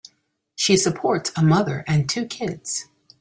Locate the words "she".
0.55-0.77